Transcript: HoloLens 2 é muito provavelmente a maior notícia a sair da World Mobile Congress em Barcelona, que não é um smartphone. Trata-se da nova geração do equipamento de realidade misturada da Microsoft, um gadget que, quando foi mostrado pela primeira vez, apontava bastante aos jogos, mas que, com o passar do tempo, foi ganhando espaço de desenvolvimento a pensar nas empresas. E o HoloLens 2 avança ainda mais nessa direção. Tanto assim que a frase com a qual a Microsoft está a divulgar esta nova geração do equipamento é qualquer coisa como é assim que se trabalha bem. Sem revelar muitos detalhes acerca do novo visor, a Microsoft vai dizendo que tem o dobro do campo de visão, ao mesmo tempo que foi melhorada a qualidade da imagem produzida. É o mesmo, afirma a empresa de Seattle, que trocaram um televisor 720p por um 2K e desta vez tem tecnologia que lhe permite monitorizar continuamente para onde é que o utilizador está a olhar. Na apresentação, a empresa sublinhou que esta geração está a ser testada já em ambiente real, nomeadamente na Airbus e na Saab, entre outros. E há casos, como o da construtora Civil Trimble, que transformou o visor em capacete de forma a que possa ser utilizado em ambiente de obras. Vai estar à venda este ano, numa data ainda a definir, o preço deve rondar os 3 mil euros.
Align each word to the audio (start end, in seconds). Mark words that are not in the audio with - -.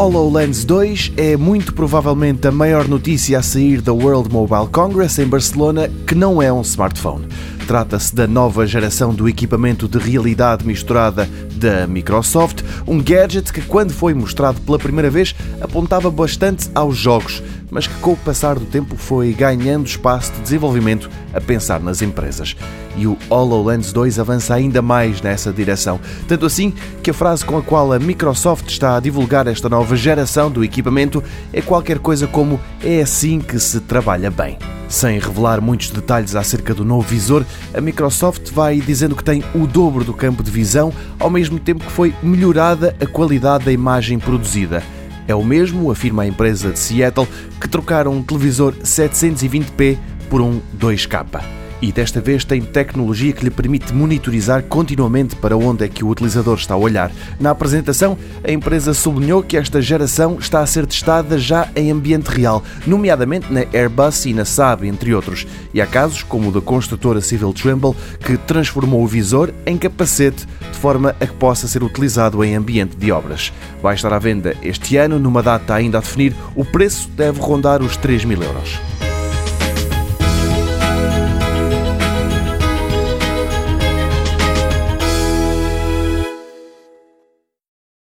HoloLens 0.00 0.64
2 0.64 1.12
é 1.18 1.36
muito 1.36 1.74
provavelmente 1.74 2.48
a 2.48 2.50
maior 2.50 2.88
notícia 2.88 3.38
a 3.38 3.42
sair 3.42 3.82
da 3.82 3.92
World 3.92 4.32
Mobile 4.32 4.66
Congress 4.72 5.20
em 5.20 5.26
Barcelona, 5.26 5.90
que 6.06 6.14
não 6.14 6.40
é 6.40 6.50
um 6.50 6.62
smartphone. 6.62 7.26
Trata-se 7.70 8.12
da 8.12 8.26
nova 8.26 8.66
geração 8.66 9.14
do 9.14 9.28
equipamento 9.28 9.86
de 9.86 9.96
realidade 9.96 10.66
misturada 10.66 11.30
da 11.54 11.86
Microsoft, 11.86 12.64
um 12.84 13.00
gadget 13.00 13.52
que, 13.52 13.60
quando 13.60 13.92
foi 13.92 14.12
mostrado 14.12 14.60
pela 14.62 14.76
primeira 14.76 15.08
vez, 15.08 15.36
apontava 15.60 16.10
bastante 16.10 16.68
aos 16.74 16.96
jogos, 16.96 17.40
mas 17.70 17.86
que, 17.86 17.94
com 18.00 18.14
o 18.14 18.16
passar 18.16 18.58
do 18.58 18.64
tempo, 18.64 18.96
foi 18.96 19.32
ganhando 19.32 19.86
espaço 19.86 20.32
de 20.32 20.40
desenvolvimento 20.40 21.08
a 21.32 21.40
pensar 21.40 21.78
nas 21.78 22.02
empresas. 22.02 22.56
E 22.96 23.06
o 23.06 23.16
HoloLens 23.30 23.92
2 23.92 24.18
avança 24.18 24.52
ainda 24.52 24.82
mais 24.82 25.22
nessa 25.22 25.52
direção. 25.52 26.00
Tanto 26.26 26.46
assim 26.46 26.74
que 27.04 27.12
a 27.12 27.14
frase 27.14 27.44
com 27.44 27.56
a 27.56 27.62
qual 27.62 27.92
a 27.92 28.00
Microsoft 28.00 28.68
está 28.68 28.96
a 28.96 29.00
divulgar 29.00 29.46
esta 29.46 29.68
nova 29.68 29.94
geração 29.94 30.50
do 30.50 30.64
equipamento 30.64 31.22
é 31.52 31.62
qualquer 31.62 32.00
coisa 32.00 32.26
como 32.26 32.58
é 32.82 33.00
assim 33.00 33.38
que 33.38 33.60
se 33.60 33.78
trabalha 33.78 34.28
bem. 34.28 34.58
Sem 34.90 35.20
revelar 35.20 35.60
muitos 35.60 35.90
detalhes 35.90 36.34
acerca 36.34 36.74
do 36.74 36.84
novo 36.84 37.06
visor, 37.06 37.46
a 37.72 37.80
Microsoft 37.80 38.50
vai 38.50 38.80
dizendo 38.80 39.14
que 39.14 39.22
tem 39.22 39.44
o 39.54 39.64
dobro 39.64 40.02
do 40.02 40.12
campo 40.12 40.42
de 40.42 40.50
visão, 40.50 40.92
ao 41.16 41.30
mesmo 41.30 41.60
tempo 41.60 41.84
que 41.84 41.92
foi 41.92 42.12
melhorada 42.20 42.96
a 43.00 43.06
qualidade 43.06 43.66
da 43.66 43.72
imagem 43.72 44.18
produzida. 44.18 44.82
É 45.28 45.34
o 45.34 45.44
mesmo, 45.44 45.92
afirma 45.92 46.24
a 46.24 46.26
empresa 46.26 46.72
de 46.72 46.78
Seattle, 46.80 47.28
que 47.60 47.68
trocaram 47.68 48.12
um 48.12 48.22
televisor 48.22 48.74
720p 48.82 49.96
por 50.28 50.40
um 50.40 50.60
2K 50.76 51.59
e 51.82 51.92
desta 51.92 52.20
vez 52.20 52.44
tem 52.44 52.60
tecnologia 52.60 53.32
que 53.32 53.44
lhe 53.44 53.50
permite 53.50 53.92
monitorizar 53.92 54.62
continuamente 54.64 55.36
para 55.36 55.56
onde 55.56 55.84
é 55.84 55.88
que 55.88 56.04
o 56.04 56.08
utilizador 56.08 56.56
está 56.56 56.74
a 56.74 56.78
olhar. 56.78 57.10
Na 57.38 57.50
apresentação, 57.50 58.16
a 58.44 58.50
empresa 58.50 58.92
sublinhou 58.92 59.42
que 59.42 59.56
esta 59.56 59.80
geração 59.80 60.38
está 60.38 60.60
a 60.60 60.66
ser 60.66 60.86
testada 60.86 61.38
já 61.38 61.68
em 61.74 61.90
ambiente 61.90 62.28
real, 62.28 62.62
nomeadamente 62.86 63.52
na 63.52 63.60
Airbus 63.72 64.26
e 64.26 64.34
na 64.34 64.44
Saab, 64.44 64.86
entre 64.86 65.14
outros. 65.14 65.46
E 65.72 65.80
há 65.80 65.86
casos, 65.86 66.22
como 66.22 66.48
o 66.48 66.52
da 66.52 66.60
construtora 66.60 67.20
Civil 67.20 67.52
Trimble, 67.52 67.94
que 68.24 68.36
transformou 68.36 69.02
o 69.02 69.06
visor 69.06 69.52
em 69.64 69.78
capacete 69.78 70.46
de 70.46 70.78
forma 70.78 71.14
a 71.20 71.26
que 71.26 71.34
possa 71.34 71.66
ser 71.66 71.82
utilizado 71.82 72.44
em 72.44 72.54
ambiente 72.54 72.96
de 72.96 73.10
obras. 73.10 73.52
Vai 73.82 73.94
estar 73.94 74.12
à 74.12 74.18
venda 74.18 74.54
este 74.62 74.96
ano, 74.96 75.18
numa 75.18 75.42
data 75.42 75.74
ainda 75.74 75.98
a 75.98 76.00
definir, 76.00 76.34
o 76.54 76.64
preço 76.64 77.08
deve 77.16 77.40
rondar 77.40 77.82
os 77.82 77.96
3 77.96 78.24
mil 78.24 78.42
euros. 78.42 78.99